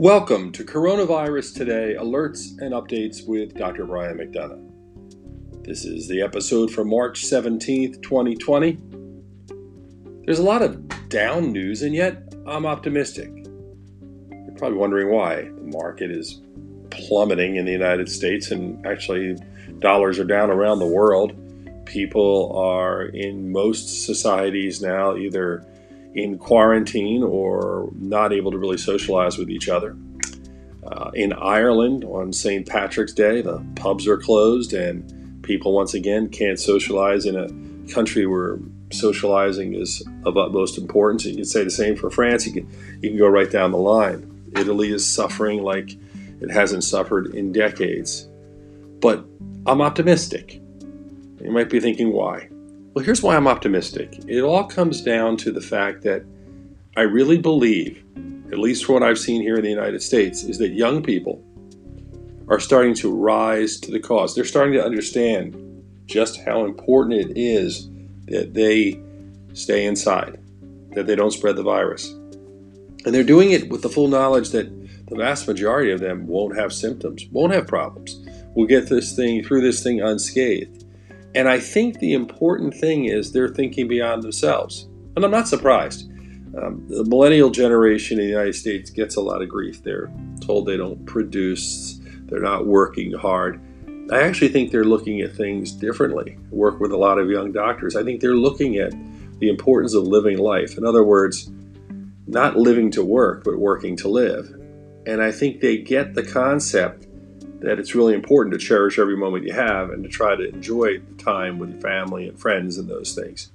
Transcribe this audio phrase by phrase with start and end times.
[0.00, 3.84] Welcome to Coronavirus Today Alerts and Updates with Dr.
[3.84, 5.62] Brian McDonough.
[5.62, 8.78] This is the episode for March 17th, 2020.
[10.24, 13.30] There's a lot of down news, and yet I'm optimistic.
[13.34, 15.42] You're probably wondering why.
[15.42, 16.40] The market is
[16.88, 19.36] plummeting in the United States, and actually,
[19.80, 21.34] dollars are down around the world.
[21.84, 25.66] People are in most societies now either
[26.14, 29.96] in quarantine or not able to really socialize with each other.
[30.84, 32.66] Uh, in Ireland on St.
[32.66, 38.26] Patrick's Day, the pubs are closed and people once again can't socialize in a country
[38.26, 38.58] where
[38.92, 41.24] socializing is of utmost importance.
[41.24, 42.46] You can say the same for France.
[42.46, 42.68] You can,
[43.02, 44.26] you can go right down the line.
[44.56, 45.96] Italy is suffering like
[46.40, 48.28] it hasn't suffered in decades.
[49.00, 49.24] But
[49.66, 50.60] I'm optimistic.
[51.42, 52.48] You might be thinking, why?
[52.92, 54.18] Well, here's why I'm optimistic.
[54.26, 56.24] It all comes down to the fact that
[56.96, 58.02] I really believe,
[58.50, 61.44] at least from what I've seen here in the United States, is that young people
[62.48, 64.34] are starting to rise to the cause.
[64.34, 67.88] They're starting to understand just how important it is
[68.26, 69.00] that they
[69.52, 70.40] stay inside,
[70.96, 72.08] that they don't spread the virus.
[72.08, 74.68] And they're doing it with the full knowledge that
[75.06, 78.18] the vast majority of them won't have symptoms, won't have problems.
[78.56, 80.86] We'll get this thing through this thing unscathed.
[81.34, 84.88] And I think the important thing is they're thinking beyond themselves.
[85.16, 86.10] And I'm not surprised.
[86.60, 89.82] Um, the millennial generation in the United States gets a lot of grief.
[89.82, 93.60] They're told they don't produce, they're not working hard.
[94.10, 96.36] I actually think they're looking at things differently.
[96.36, 97.94] I work with a lot of young doctors.
[97.94, 98.92] I think they're looking at
[99.38, 100.76] the importance of living life.
[100.76, 101.48] In other words,
[102.26, 104.48] not living to work, but working to live.
[105.06, 106.99] And I think they get the concept
[107.60, 110.98] that it's really important to cherish every moment you have and to try to enjoy
[110.98, 113.52] the time with your family and friends and those things.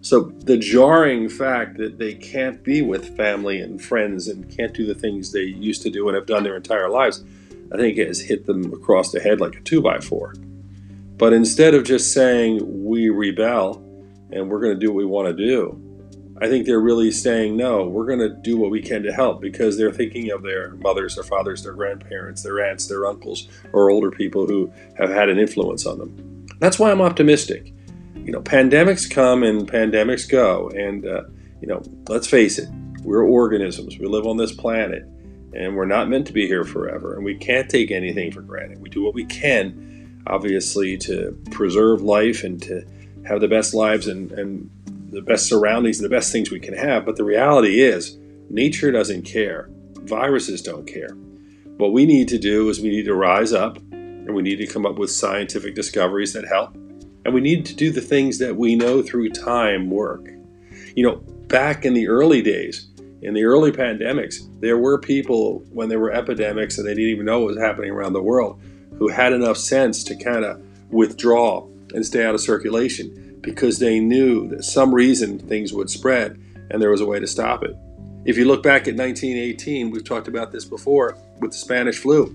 [0.00, 4.84] So the jarring fact that they can't be with family and friends and can't do
[4.84, 7.24] the things they used to do and have done their entire lives,
[7.72, 10.34] I think has hit them across the head like a two by four.
[11.16, 13.76] But instead of just saying we rebel
[14.30, 15.80] and we're going to do what we want to do,
[16.40, 19.40] I think they're really saying, no, we're going to do what we can to help
[19.40, 23.90] because they're thinking of their mothers, their fathers, their grandparents, their aunts, their uncles, or
[23.90, 26.46] older people who have had an influence on them.
[26.58, 27.72] That's why I'm optimistic.
[28.16, 30.70] You know, pandemics come and pandemics go.
[30.70, 31.24] And, uh,
[31.60, 32.68] you know, let's face it,
[33.02, 33.98] we're organisms.
[33.98, 35.04] We live on this planet
[35.54, 37.14] and we're not meant to be here forever.
[37.14, 38.80] And we can't take anything for granted.
[38.80, 42.84] We do what we can, obviously, to preserve life and to
[43.24, 44.70] have the best lives and, and
[45.14, 47.06] the best surroundings the best things we can have.
[47.06, 48.18] But the reality is,
[48.50, 49.70] nature doesn't care.
[50.00, 51.16] Viruses don't care.
[51.76, 54.66] What we need to do is we need to rise up and we need to
[54.66, 56.74] come up with scientific discoveries that help.
[57.24, 60.28] And we need to do the things that we know through time work.
[60.94, 61.16] You know,
[61.48, 62.88] back in the early days,
[63.22, 67.24] in the early pandemics, there were people when there were epidemics and they didn't even
[67.24, 68.60] know what was happening around the world
[68.98, 74.00] who had enough sense to kind of withdraw and stay out of circulation because they
[74.00, 76.40] knew that some reason things would spread
[76.70, 77.76] and there was a way to stop it.
[78.24, 82.34] If you look back at 1918, we've talked about this before with the Spanish flu.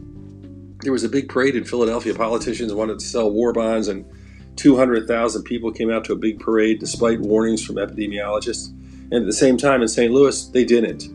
[0.82, 2.14] There was a big parade in Philadelphia.
[2.14, 4.06] Politicians wanted to sell war bonds, and
[4.56, 8.70] 200,000 people came out to a big parade despite warnings from epidemiologists.
[9.12, 10.14] And at the same time in St.
[10.14, 11.06] Louis, they didn't.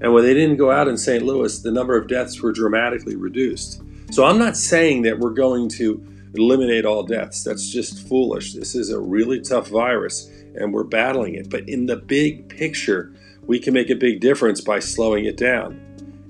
[0.00, 1.24] And when they didn't go out in St.
[1.24, 3.80] Louis, the number of deaths were dramatically reduced.
[4.10, 6.04] So I'm not saying that we're going to
[6.36, 7.42] eliminate all deaths.
[7.42, 8.54] That's just foolish.
[8.54, 11.50] This is a really tough virus and we're battling it.
[11.50, 15.80] But in the big picture, we can make a big difference by slowing it down.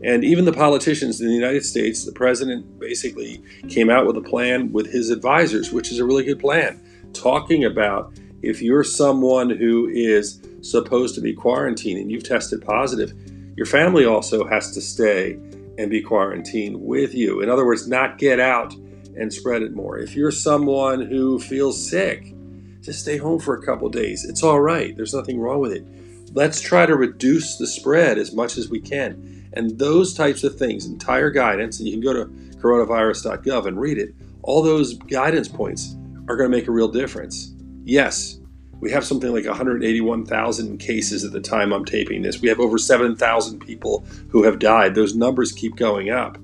[0.02, 4.20] And even the politicians in the United States, the president basically came out with a
[4.20, 6.80] plan with his advisors, which is a really good plan,
[7.14, 8.12] talking about
[8.42, 13.14] if you're someone who is supposed to be quarantined and you've tested positive,
[13.56, 15.38] your family also has to stay
[15.78, 17.40] and be quarantined with you.
[17.40, 18.74] In other words, not get out
[19.16, 19.98] and spread it more.
[19.98, 22.34] If you're someone who feels sick,
[22.82, 24.24] just stay home for a couple days.
[24.24, 24.96] It's all right.
[24.96, 25.84] There's nothing wrong with it.
[26.32, 29.48] Let's try to reduce the spread as much as we can.
[29.54, 32.26] And those types of things, entire guidance, and you can go to
[32.60, 35.96] coronavirus.gov and read it, all those guidance points
[36.28, 37.52] are going to make a real difference.
[37.84, 38.38] Yes,
[38.80, 42.40] we have something like 181,000 cases at the time I'm taping this.
[42.40, 44.94] We have over 7,000 people who have died.
[44.94, 46.38] Those numbers keep going up.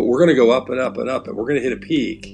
[0.00, 1.74] But we're going to go up and up and up, and we're going to hit
[1.74, 2.28] a peak.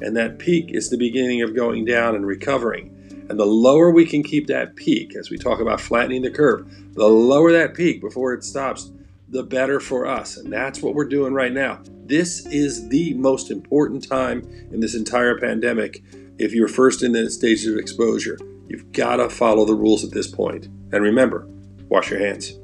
[0.00, 2.94] And that peak is the beginning of going down and recovering.
[3.28, 6.72] And the lower we can keep that peak, as we talk about flattening the curve,
[6.94, 8.92] the lower that peak before it stops,
[9.28, 10.36] the better for us.
[10.36, 11.80] And that's what we're doing right now.
[12.06, 16.04] This is the most important time in this entire pandemic.
[16.38, 18.38] If you're first in the stage of exposure,
[18.68, 20.66] you've got to follow the rules at this point.
[20.92, 21.48] And remember,
[21.88, 22.56] wash your hands.